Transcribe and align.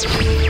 Broadcasting 0.00 0.49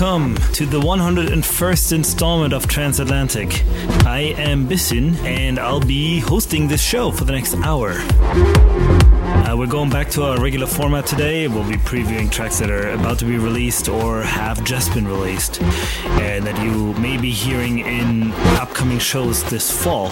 welcome 0.00 0.34
to 0.52 0.66
the 0.66 0.80
101st 0.80 1.92
installment 1.92 2.52
of 2.52 2.66
Transatlantic. 2.66 3.62
I 4.04 4.34
am 4.36 4.66
Bissin 4.66 5.14
and 5.18 5.56
I'll 5.56 5.78
be 5.78 6.18
hosting 6.18 6.66
this 6.66 6.82
show 6.82 7.12
for 7.12 7.24
the 7.24 7.30
next 7.30 7.54
hour. 7.58 7.92
Uh, 7.92 9.54
we're 9.56 9.68
going 9.68 9.90
back 9.90 10.10
to 10.10 10.24
our 10.24 10.40
regular 10.40 10.66
format 10.66 11.06
today. 11.06 11.46
We'll 11.46 11.68
be 11.68 11.76
previewing 11.76 12.28
tracks 12.28 12.58
that 12.58 12.72
are 12.72 12.90
about 12.90 13.20
to 13.20 13.24
be 13.24 13.38
released 13.38 13.88
or 13.88 14.22
have 14.22 14.64
just 14.64 14.92
been 14.94 15.06
released 15.06 15.62
and 15.62 16.44
that 16.44 16.60
you 16.60 16.92
may 16.94 17.16
be 17.16 17.30
hearing 17.30 17.78
in 17.78 18.32
upcoming 18.58 18.98
shows 18.98 19.44
this 19.44 19.70
fall. 19.70 20.10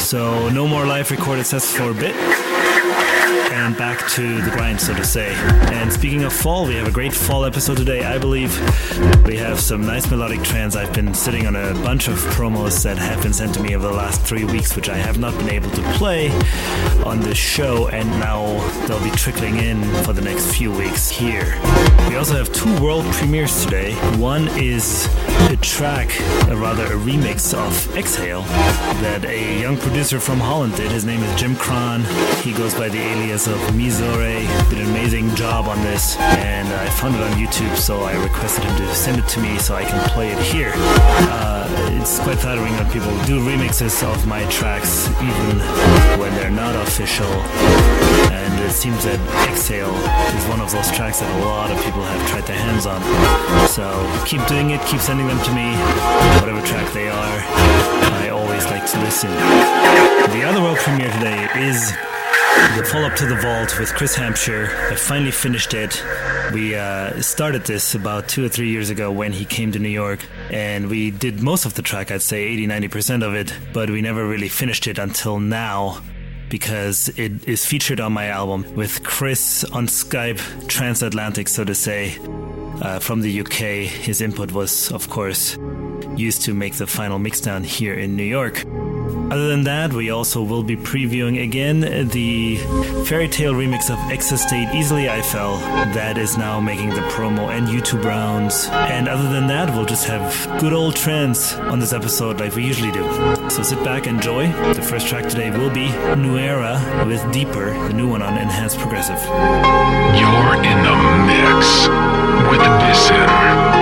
So, 0.00 0.48
no 0.48 0.66
more 0.66 0.86
live 0.86 1.10
recorded 1.10 1.44
sets 1.44 1.76
for 1.76 1.90
a 1.90 1.94
bit 1.94 2.14
and 3.54 3.76
back 3.76 4.04
to 4.08 4.40
the 4.42 4.50
grind, 4.50 4.80
so 4.80 4.92
to 4.92 5.04
say. 5.04 5.32
And 5.72 5.92
speaking 5.92 6.24
of 6.24 6.32
fall, 6.32 6.66
we 6.66 6.74
have 6.74 6.88
a 6.88 6.90
great 6.90 7.14
fall 7.14 7.44
episode 7.44 7.76
today. 7.76 8.02
I 8.04 8.18
believe 8.18 8.52
we 9.24 9.36
have 9.36 9.60
some 9.60 9.86
nice 9.86 10.10
melodic 10.10 10.42
trance. 10.42 10.74
I've 10.74 10.92
been 10.92 11.14
sitting 11.14 11.46
on 11.46 11.54
a 11.54 11.72
bunch 11.74 12.08
of 12.08 12.16
promos 12.34 12.82
that 12.82 12.98
have 12.98 13.22
been 13.22 13.32
sent 13.32 13.54
to 13.54 13.62
me 13.62 13.76
over 13.76 13.86
the 13.86 13.94
last 13.94 14.22
three 14.22 14.44
weeks, 14.44 14.74
which 14.74 14.88
I 14.88 14.96
have 14.96 15.18
not 15.18 15.38
been 15.38 15.50
able 15.50 15.70
to 15.70 15.82
play 15.92 16.30
on 17.04 17.20
this 17.20 17.38
show, 17.38 17.86
and 17.88 18.08
now 18.18 18.44
they'll 18.88 19.02
be 19.04 19.10
trickling 19.12 19.58
in 19.58 19.84
for 20.02 20.12
the 20.12 20.22
next 20.22 20.52
few 20.52 20.72
weeks 20.72 21.08
here. 21.08 21.56
We 22.08 22.16
also 22.16 22.34
have 22.34 22.52
two 22.52 22.82
world 22.82 23.04
premieres 23.12 23.64
today. 23.64 23.94
One 24.18 24.48
is 24.58 25.06
a 25.50 25.56
track, 25.58 26.10
or 26.48 26.56
rather 26.56 26.86
a 26.86 26.96
remix 26.96 27.54
of 27.54 27.96
Exhale, 27.96 28.42
that 29.02 29.24
a 29.24 29.60
young 29.60 29.76
producer 29.76 30.18
from 30.18 30.40
Holland 30.40 30.74
did. 30.74 30.90
His 30.90 31.04
name 31.04 31.22
is 31.22 31.40
Jim 31.40 31.54
Kron. 31.54 32.02
He 32.42 32.52
goes 32.52 32.74
by 32.74 32.88
the 32.88 32.98
alias 32.98 33.43
of 33.46 33.58
Mizore. 33.74 34.70
Did 34.70 34.78
an 34.78 34.86
amazing 34.90 35.34
job 35.34 35.66
on 35.66 35.82
this, 35.82 36.16
and 36.18 36.68
I 36.68 36.88
found 36.88 37.14
it 37.14 37.20
on 37.20 37.32
YouTube, 37.32 37.76
so 37.76 38.00
I 38.00 38.14
requested 38.22 38.64
him 38.64 38.76
to 38.76 38.94
send 38.94 39.18
it 39.18 39.28
to 39.28 39.40
me 39.40 39.58
so 39.58 39.74
I 39.74 39.84
can 39.84 39.98
play 40.10 40.30
it 40.30 40.38
here. 40.38 40.72
Uh, 40.76 41.68
it's 42.00 42.18
quite 42.20 42.38
flattering 42.38 42.72
when 42.74 42.90
people 42.90 43.10
do 43.24 43.40
remixes 43.40 44.02
of 44.02 44.26
my 44.26 44.44
tracks, 44.48 45.08
even 45.20 45.58
when 46.18 46.32
they're 46.36 46.50
not 46.50 46.74
official. 46.86 47.26
And 48.32 48.52
it 48.64 48.72
seems 48.72 49.04
that 49.04 49.20
Exhale 49.50 49.94
is 50.36 50.44
one 50.46 50.60
of 50.60 50.70
those 50.70 50.90
tracks 50.92 51.20
that 51.20 51.42
a 51.42 51.44
lot 51.44 51.70
of 51.70 51.76
people 51.84 52.02
have 52.02 52.28
tried 52.28 52.46
their 52.46 52.58
hands 52.58 52.86
on. 52.86 53.02
So 53.68 53.84
keep 54.24 54.46
doing 54.46 54.70
it, 54.70 54.80
keep 54.86 55.00
sending 55.00 55.26
them 55.26 55.42
to 55.44 55.52
me, 55.52 55.74
whatever 56.40 56.64
track 56.66 56.92
they 56.94 57.08
are. 57.08 57.38
I 58.24 58.30
always 58.30 58.64
like 58.66 58.86
to 58.92 58.98
listen. 59.00 59.30
The 60.32 60.44
other 60.44 60.62
world 60.62 60.78
premiere 60.78 61.12
today 61.12 61.48
is 61.60 61.92
the 62.76 62.84
follow 62.84 63.06
up 63.06 63.16
to 63.16 63.26
the 63.26 63.34
vault 63.36 63.78
with 63.78 63.94
Chris 63.94 64.14
Hampshire. 64.14 64.70
I 64.90 64.94
finally 64.94 65.30
finished 65.30 65.74
it. 65.74 66.02
We 66.52 66.76
uh, 66.76 67.20
started 67.20 67.64
this 67.64 67.94
about 67.94 68.28
two 68.28 68.44
or 68.44 68.48
three 68.48 68.68
years 68.68 68.90
ago 68.90 69.10
when 69.10 69.32
he 69.32 69.44
came 69.44 69.72
to 69.72 69.78
New 69.78 69.88
York, 69.88 70.20
and 70.50 70.88
we 70.88 71.10
did 71.10 71.42
most 71.42 71.66
of 71.66 71.74
the 71.74 71.82
track, 71.82 72.10
I'd 72.10 72.22
say 72.22 72.44
80 72.44 72.66
90% 72.68 73.26
of 73.26 73.34
it, 73.34 73.52
but 73.72 73.90
we 73.90 74.02
never 74.02 74.26
really 74.26 74.48
finished 74.48 74.86
it 74.86 74.98
until 74.98 75.40
now 75.40 76.00
because 76.48 77.08
it 77.18 77.48
is 77.48 77.66
featured 77.66 78.00
on 78.00 78.12
my 78.12 78.26
album 78.26 78.64
with 78.76 79.02
Chris 79.02 79.64
on 79.64 79.86
Skype, 79.88 80.68
transatlantic, 80.68 81.48
so 81.48 81.64
to 81.64 81.74
say, 81.74 82.16
uh, 82.82 83.00
from 83.00 83.20
the 83.20 83.40
UK. 83.40 83.88
His 83.88 84.20
input 84.20 84.52
was, 84.52 84.92
of 84.92 85.10
course, 85.10 85.58
used 86.16 86.42
to 86.42 86.54
make 86.54 86.74
the 86.74 86.86
final 86.86 87.18
mixdown 87.18 87.64
here 87.64 87.94
in 87.94 88.16
New 88.16 88.22
York. 88.22 88.64
Other 89.30 89.48
than 89.48 89.64
that, 89.64 89.92
we 89.92 90.10
also 90.10 90.42
will 90.42 90.62
be 90.62 90.76
previewing 90.76 91.42
again 91.42 91.80
the 91.80 92.56
fairy 93.04 93.26
tale 93.26 93.54
remix 93.54 93.90
of 93.90 93.98
Exastate 94.10 94.74
Easily 94.74 95.08
I 95.08 95.22
Fell 95.22 95.56
that 95.94 96.18
is 96.18 96.36
now 96.36 96.60
making 96.60 96.90
the 96.90 97.00
promo 97.12 97.48
and 97.48 97.66
YouTube 97.66 98.04
rounds. 98.04 98.68
And 98.70 99.08
other 99.08 99.28
than 99.28 99.46
that, 99.48 99.74
we'll 99.74 99.86
just 99.86 100.06
have 100.06 100.60
good 100.60 100.72
old 100.72 100.94
trance 100.94 101.54
on 101.54 101.80
this 101.80 101.92
episode 101.92 102.38
like 102.38 102.54
we 102.54 102.64
usually 102.64 102.92
do. 102.92 103.02
So 103.50 103.62
sit 103.62 103.82
back, 103.82 104.06
enjoy. 104.06 104.52
The 104.74 104.82
first 104.82 105.08
track 105.08 105.28
today 105.28 105.50
will 105.50 105.70
be 105.70 105.88
Nuera 106.16 107.06
with 107.06 107.22
Deeper, 107.32 107.72
the 107.88 107.94
new 107.94 108.08
one 108.08 108.22
on 108.22 108.36
Enhanced 108.38 108.78
Progressive. 108.78 109.20
You're 110.20 110.54
in 110.62 110.78
the 110.84 110.96
mix 111.26 111.88
with 112.50 112.60
Bissin 112.80 113.28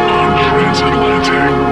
on 0.08 0.38
Transatlantic. 0.48 1.71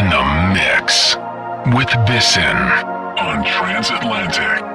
In 0.00 0.08
the 0.08 0.54
mix 0.54 1.16
with 1.76 1.90
Bisson 2.06 2.56
on 3.18 3.44
Transatlantic. 3.44 4.69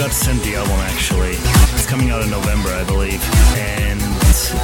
Got 0.00 0.12
sent 0.12 0.42
the 0.44 0.54
album 0.54 0.80
actually. 0.80 1.36
It's 1.74 1.84
coming 1.84 2.08
out 2.08 2.22
in 2.22 2.30
November, 2.30 2.70
I 2.70 2.84
believe. 2.84 3.22
And 3.54 4.00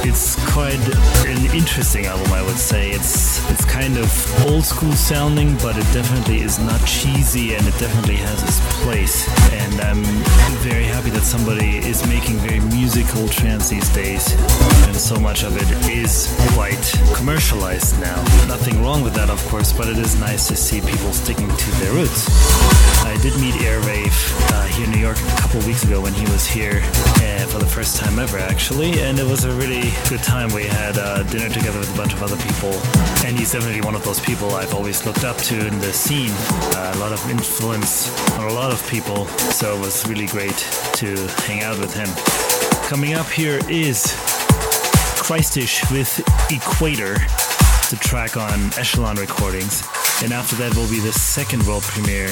it's 0.03 0.35
quite 0.51 0.79
an 1.27 1.55
interesting 1.55 2.07
album, 2.07 2.33
I 2.33 2.41
would 2.41 2.57
say. 2.57 2.89
It's 2.89 3.47
it's 3.51 3.63
kind 3.63 3.97
of 3.97 4.09
old 4.57 4.65
school 4.65 4.93
sounding, 4.93 5.53
but 5.57 5.77
it 5.77 5.85
definitely 5.93 6.41
is 6.41 6.57
not 6.57 6.83
cheesy, 6.83 7.53
and 7.53 7.67
it 7.67 7.77
definitely 7.77 8.15
has 8.15 8.41
its 8.41 8.59
place. 8.81 9.29
And 9.53 9.79
I'm 9.81 10.03
very 10.65 10.85
happy 10.85 11.11
that 11.11 11.21
somebody 11.21 11.77
is 11.77 12.01
making 12.07 12.37
very 12.37 12.59
musical 12.61 13.27
trance 13.27 13.69
these 13.69 13.87
days, 13.93 14.33
and 14.87 14.95
so 14.95 15.19
much 15.19 15.43
of 15.43 15.55
it 15.57 15.69
is 15.87 16.33
quite 16.55 16.81
commercialized 17.15 17.99
now. 17.99 18.17
Nothing 18.47 18.81
wrong 18.81 19.03
with 19.03 19.13
that, 19.13 19.29
of 19.29 19.39
course, 19.49 19.71
but 19.71 19.87
it 19.89 19.99
is 19.99 20.19
nice 20.19 20.47
to 20.47 20.55
see 20.55 20.81
people 20.81 21.13
sticking 21.13 21.49
to 21.55 21.71
their 21.77 21.93
roots. 21.93 22.25
I 23.05 23.15
did 23.21 23.39
meet 23.39 23.53
Airwave 23.61 24.17
uh, 24.53 24.65
here 24.73 24.85
in 24.85 24.91
New 24.91 24.97
York 24.97 25.17
a 25.17 25.41
couple 25.41 25.61
weeks 25.67 25.83
ago 25.83 26.01
when 26.01 26.13
he 26.13 26.25
was 26.31 26.47
here 26.47 26.81
uh, 26.81 27.45
for 27.45 27.59
the 27.59 27.69
first 27.69 27.97
time 27.97 28.17
ever, 28.17 28.39
actually, 28.39 29.01
and 29.01 29.19
it 29.19 29.27
was 29.27 29.45
a 29.45 29.51
really 29.51 29.93
good 30.09 30.23
time. 30.23 30.51
We 30.51 30.63
had 30.63 30.97
uh, 30.97 31.21
dinner 31.29 31.49
together 31.49 31.77
with 31.77 31.93
a 31.93 31.97
bunch 31.97 32.13
of 32.13 32.23
other 32.23 32.37
people, 32.37 32.73
and 33.23 33.37
he's 33.37 33.51
definitely 33.51 33.81
one 33.81 33.93
of 33.93 34.03
those 34.03 34.19
people 34.19 34.46
I've 34.55 34.73
always 34.73 35.05
looked 35.05 35.23
up 35.23 35.37
to 35.37 35.67
in 35.67 35.79
the 35.79 35.91
scene. 35.93 36.31
Uh, 36.75 36.93
a 36.95 36.99
lot 36.99 37.11
of 37.11 37.29
influence 37.29 38.09
on 38.33 38.49
a 38.49 38.53
lot 38.53 38.71
of 38.71 38.87
people, 38.89 39.25
so 39.27 39.75
it 39.75 39.79
was 39.79 40.07
really 40.07 40.27
great 40.27 40.57
to 40.93 41.15
hang 41.45 41.63
out 41.63 41.79
with 41.79 41.93
him. 41.93 42.07
Coming 42.87 43.13
up 43.13 43.27
here 43.27 43.59
is 43.69 44.13
Christish 45.15 45.81
with 45.91 46.19
Equator, 46.51 47.13
the 47.89 47.97
track 48.01 48.37
on 48.37 48.59
Echelon 48.77 49.17
Recordings, 49.17 49.83
and 50.23 50.31
after 50.31 50.55
that 50.57 50.75
will 50.75 50.89
be 50.89 50.99
the 50.99 51.13
second 51.13 51.65
world 51.67 51.83
premiere, 51.83 52.31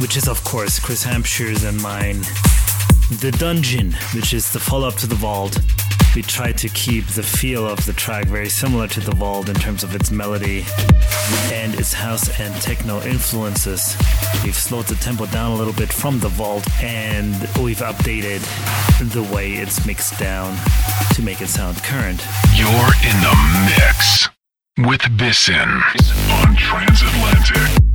which 0.00 0.16
is 0.16 0.28
of 0.28 0.42
course 0.44 0.78
Chris 0.78 1.04
Hampshire's 1.04 1.64
and 1.64 1.80
mine. 1.82 2.20
The 3.20 3.34
Dungeon, 3.38 3.92
which 4.14 4.32
is 4.34 4.52
the 4.52 4.60
follow 4.60 4.88
up 4.88 4.96
to 4.96 5.06
The 5.06 5.14
Vault, 5.14 5.58
we 6.14 6.22
tried 6.22 6.58
to 6.58 6.68
keep 6.68 7.06
the 7.06 7.22
feel 7.22 7.66
of 7.66 7.84
the 7.86 7.92
track 7.92 8.26
very 8.26 8.48
similar 8.48 8.86
to 8.86 9.00
The 9.00 9.12
Vault 9.12 9.48
in 9.48 9.54
terms 9.54 9.82
of 9.82 9.94
its 9.94 10.10
melody 10.10 10.64
and 11.52 11.74
its 11.74 11.92
house 11.92 12.28
and 12.38 12.54
techno 12.60 13.00
influences. 13.02 13.96
We've 14.44 14.54
slowed 14.54 14.86
the 14.86 14.96
tempo 14.96 15.26
down 15.26 15.52
a 15.52 15.54
little 15.54 15.72
bit 15.72 15.92
from 15.92 16.18
The 16.18 16.28
Vault 16.28 16.68
and 16.82 17.34
we've 17.62 17.78
updated 17.78 18.40
the 19.12 19.22
way 19.34 19.52
it's 19.52 19.86
mixed 19.86 20.18
down 20.18 20.56
to 21.14 21.22
make 21.22 21.40
it 21.40 21.48
sound 21.48 21.82
current. 21.82 22.24
You're 22.54 22.68
in 22.68 23.16
the 23.22 23.70
mix 23.78 24.28
with 24.78 25.02
Bisson 25.16 25.82
on 26.30 26.56
Transatlantic. 26.56 27.91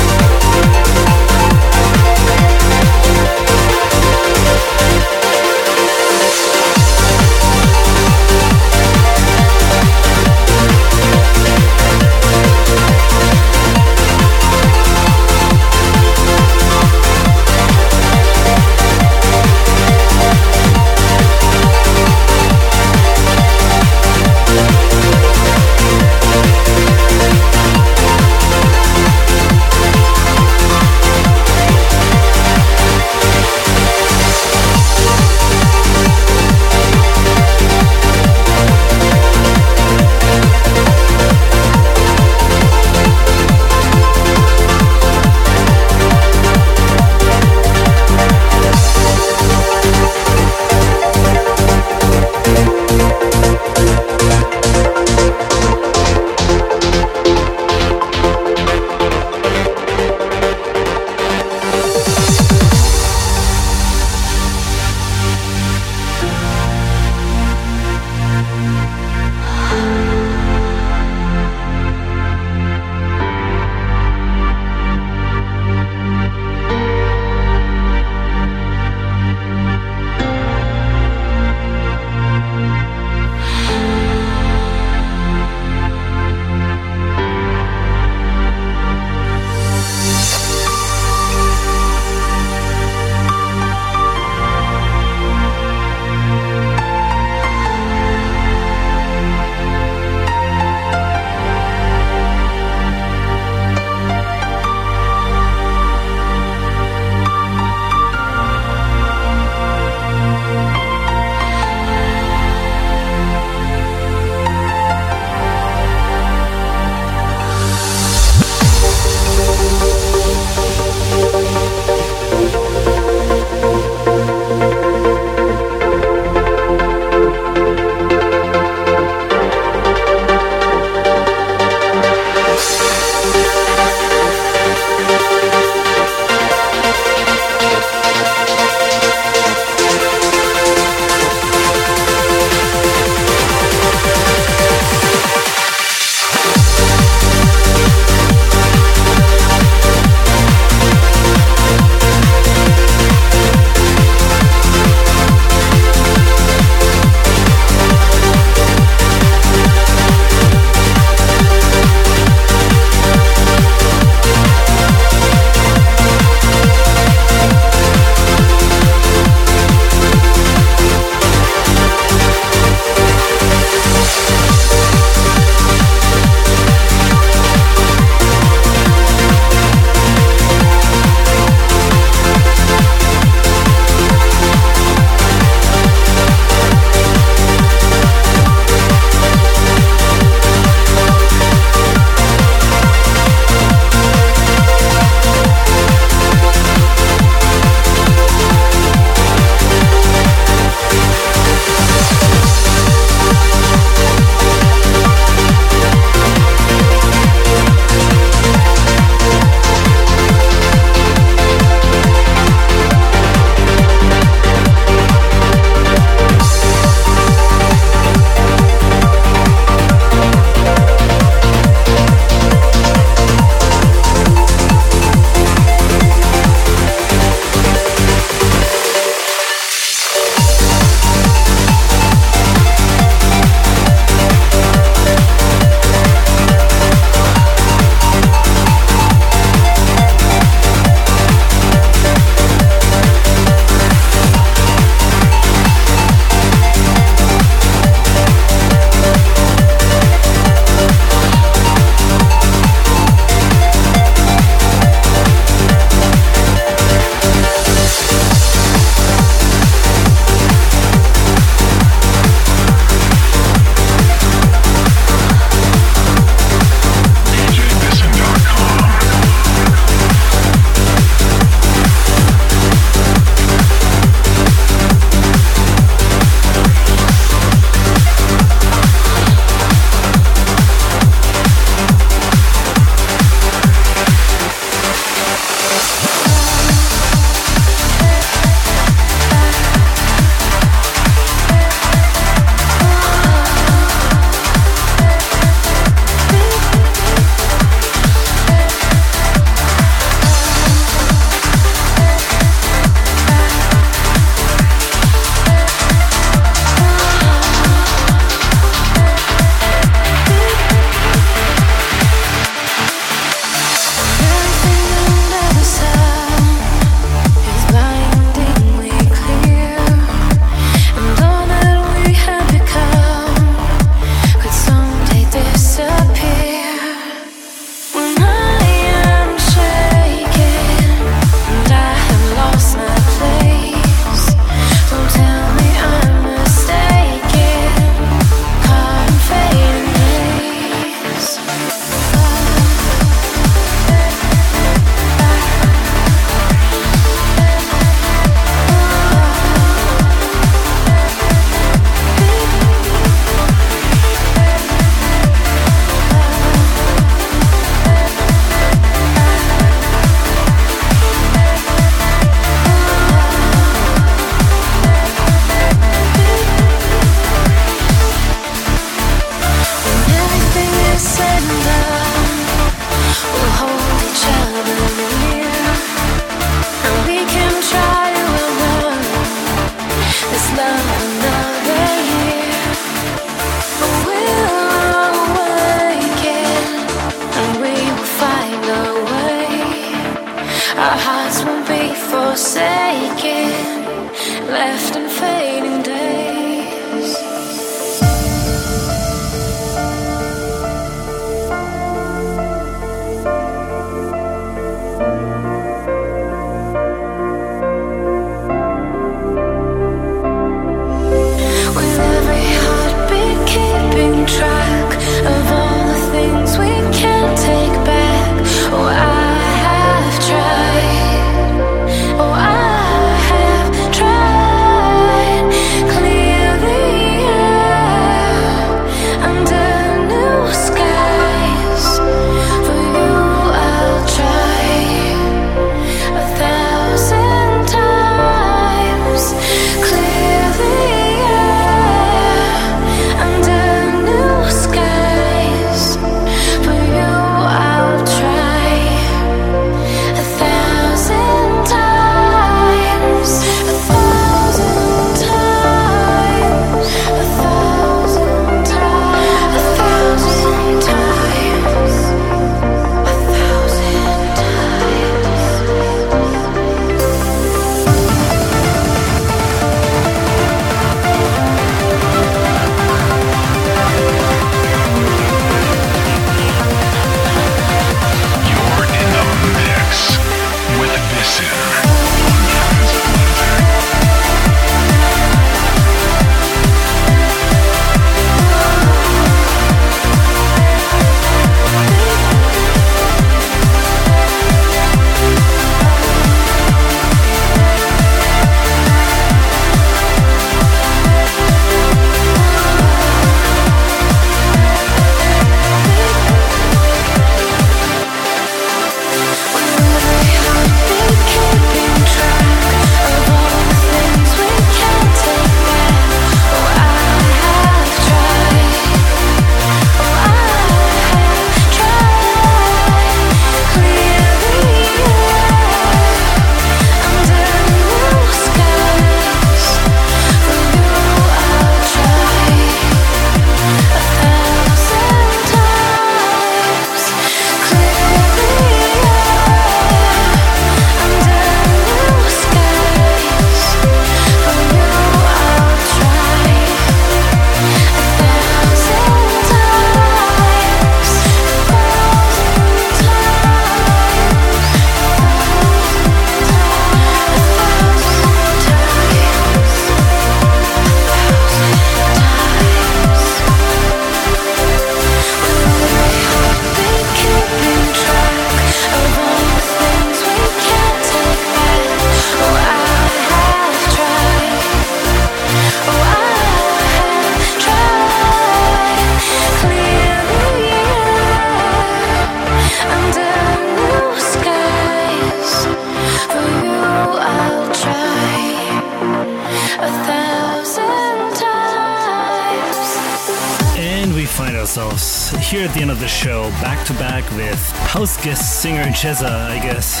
House 598.04 598.22
guest 598.22 598.60
singer 598.60 598.84
Jezza, 598.92 599.48
I 599.48 599.58
guess. 599.60 600.00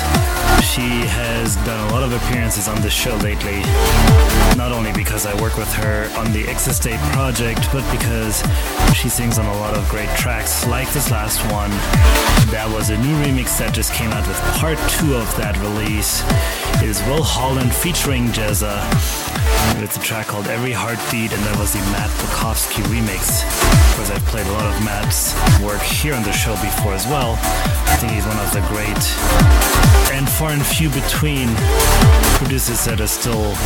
She 0.60 1.08
has 1.08 1.56
done 1.64 1.88
a 1.88 1.92
lot 1.94 2.02
of 2.02 2.12
appearances 2.12 2.68
on 2.68 2.78
this 2.82 2.92
show 2.92 3.16
lately. 3.16 3.62
Not 4.58 4.72
only 4.72 4.92
because 4.92 5.24
I 5.24 5.32
work 5.40 5.56
with 5.56 5.72
her 5.72 6.12
on 6.18 6.30
the 6.34 6.46
Exit 6.46 6.74
State 6.74 7.00
project, 7.16 7.66
but 7.72 7.80
because 7.90 8.44
she 8.94 9.08
sings 9.08 9.38
on 9.38 9.46
a 9.46 9.56
lot 9.56 9.72
of 9.72 9.88
great 9.88 10.10
tracks, 10.18 10.66
like 10.66 10.92
this 10.92 11.10
last 11.10 11.40
one. 11.50 11.70
That 12.52 12.68
was 12.76 12.90
a 12.90 12.98
new 12.98 13.16
remix 13.24 13.56
that 13.56 13.72
just 13.72 13.94
came 13.94 14.10
out 14.10 14.28
with 14.28 14.36
part 14.60 14.76
two 15.00 15.14
of 15.14 15.24
that 15.38 15.56
release. 15.64 16.20
It 16.84 16.90
is 16.90 17.00
Will 17.08 17.22
Holland 17.22 17.72
featuring 17.72 18.28
Jezza. 18.36 18.84
It's 19.80 19.96
a 19.96 20.00
track 20.00 20.26
called 20.26 20.48
Every 20.48 20.72
Heartbeat, 20.72 21.32
and 21.32 21.42
that 21.44 21.58
was 21.58 21.72
the 21.72 21.80
Matt 21.88 22.10
Bukovski 22.20 22.84
remix. 22.92 23.48
Of 23.48 23.96
course, 23.96 24.10
I've 24.10 24.24
played 24.26 24.46
a 24.46 24.52
lot 24.52 24.66
of 24.66 24.76
Matt's 24.84 25.32
work 25.64 25.80
here 25.80 26.12
on 26.12 26.22
the 26.22 26.32
show 26.32 26.52
before 26.60 26.92
as 26.92 27.06
well. 27.06 27.40
Think 28.04 28.16
he's 28.16 28.26
one 28.26 28.38
of 28.38 28.52
the 28.52 28.60
great 28.68 29.00
and 30.12 30.28
far 30.28 30.50
and 30.50 30.60
few 30.60 30.90
between 30.90 31.48
producers 32.36 32.84
that 32.84 33.00
are 33.00 33.08
still 33.08 33.56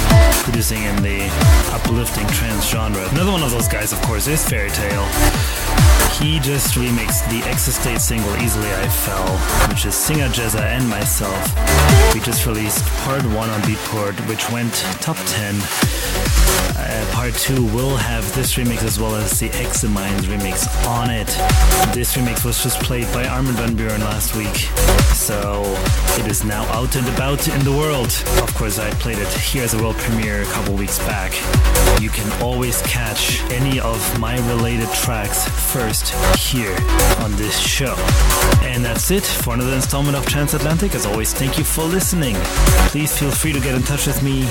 producing 0.46 0.78
in 0.84 0.94
the 1.02 1.26
uplifting 1.74 2.26
trance 2.28 2.70
genre. 2.70 3.02
Another 3.10 3.32
one 3.32 3.42
of 3.42 3.50
those 3.50 3.66
guys, 3.66 3.92
of 3.92 4.00
course, 4.02 4.28
is 4.28 4.48
Ferry 4.48 4.70
Tayle. 4.70 5.02
He 6.22 6.38
just 6.38 6.78
remixed 6.78 7.26
the 7.34 7.42
Exit 7.50 7.74
State 7.74 8.00
single 8.00 8.30
Easily 8.36 8.70
I 8.70 8.86
Fell, 8.86 9.26
which 9.68 9.84
is 9.84 9.96
Singer 9.96 10.28
Jezza 10.28 10.62
and 10.62 10.88
myself. 10.88 11.34
We 12.14 12.20
just 12.20 12.46
released 12.46 12.86
part 13.02 13.24
one 13.34 13.50
on 13.50 13.60
Beatport, 13.62 14.14
which 14.28 14.48
went 14.50 14.72
top 15.02 15.18
10. 15.26 15.58
Uh, 16.98 17.12
part 17.12 17.34
two 17.34 17.64
will 17.66 17.96
have 17.96 18.24
this 18.34 18.54
remix 18.54 18.82
as 18.82 18.98
well 18.98 19.14
as 19.14 19.38
the 19.38 19.46
Examines 19.62 20.26
remix 20.26 20.66
on 20.88 21.10
it. 21.10 21.28
This 21.94 22.16
remix 22.16 22.44
was 22.44 22.60
just 22.60 22.80
played 22.80 23.04
by 23.12 23.24
Armin 23.24 23.54
van 23.54 23.76
Buuren 23.76 24.00
last 24.00 24.34
week, 24.34 24.56
so 25.14 25.62
it 26.18 26.26
is 26.26 26.44
now 26.44 26.64
out 26.72 26.96
and 26.96 27.06
about 27.14 27.46
in 27.46 27.62
the 27.62 27.70
world. 27.70 28.08
Of 28.42 28.52
course, 28.54 28.80
I 28.80 28.90
played 28.94 29.18
it 29.18 29.28
here 29.28 29.62
as 29.62 29.74
a 29.74 29.78
world 29.78 29.94
premiere 29.96 30.42
a 30.42 30.46
couple 30.46 30.74
weeks 30.74 30.98
back. 31.00 31.30
You 32.02 32.10
can 32.10 32.28
always 32.42 32.82
catch 32.82 33.42
any 33.52 33.78
of 33.78 34.00
my 34.18 34.36
related 34.48 34.88
tracks 34.92 35.46
first 35.72 36.08
here 36.36 36.76
on 37.18 37.30
this 37.36 37.56
show. 37.56 37.94
And 38.62 38.84
that's 38.84 39.12
it 39.12 39.24
for 39.24 39.54
another 39.54 39.74
installment 39.74 40.16
of 40.16 40.26
Transatlantic. 40.26 40.96
As 40.96 41.06
always, 41.06 41.32
thank 41.32 41.58
you 41.58 41.64
for 41.64 41.84
listening. 41.84 42.34
Please 42.90 43.16
feel 43.16 43.30
free 43.30 43.52
to 43.52 43.60
get 43.60 43.76
in 43.76 43.82
touch 43.82 44.06
with 44.08 44.20
me 44.20 44.48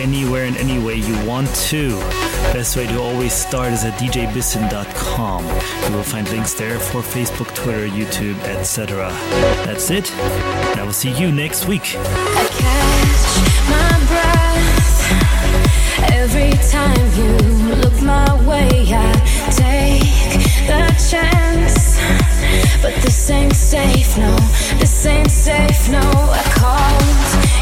anywhere 0.00 0.44
and 0.46 0.56
any 0.56 0.78
way 0.78 0.94
you 0.94 1.14
want 1.26 1.54
to 1.68 1.73
too. 1.74 1.98
Best 2.54 2.76
way 2.76 2.86
to 2.86 3.00
always 3.00 3.32
start 3.32 3.72
is 3.72 3.84
at 3.84 3.94
djbissin.com. 3.94 5.42
You 5.44 5.96
will 5.96 6.04
find 6.04 6.28
links 6.30 6.54
there 6.54 6.78
for 6.78 7.00
Facebook, 7.02 7.52
Twitter, 7.52 7.88
YouTube, 7.88 8.38
etc. 8.44 9.08
That's 9.66 9.90
it, 9.90 10.12
and 10.12 10.80
I 10.80 10.84
will 10.84 10.92
see 10.92 11.10
you 11.20 11.32
next 11.32 11.66
week. 11.66 11.96
I 11.96 12.44
catch 12.62 13.24
my 13.74 13.92
breath 14.12 14.98
every 16.20 16.52
time 16.76 17.06
you 17.18 17.32
look 17.82 17.96
my 18.02 18.30
way. 18.48 18.70
I 18.94 19.12
take 19.62 20.44
the 20.70 20.82
chance, 21.10 21.98
but 22.82 22.94
this 23.02 23.30
ain't 23.30 23.56
safe, 23.56 24.16
no. 24.16 24.36
This 24.78 25.06
ain't 25.06 25.30
safe, 25.30 25.90
no. 25.90 26.06
I 26.40 26.42
called. 26.54 27.43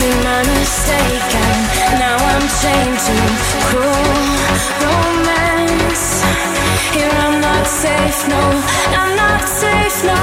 me 0.00 0.10
my 0.24 0.42
mistake, 0.56 1.34
and 1.44 1.98
now 2.00 2.16
I'm 2.16 2.46
changing. 2.62 3.30
Cruel 3.68 4.30
romance. 4.84 6.06
Here 6.94 7.14
I'm 7.24 7.40
not 7.40 7.66
safe, 7.66 8.28
no. 8.28 8.42
I'm 9.00 9.16
not 9.16 9.42
safe, 9.60 10.04
no. 10.04 10.20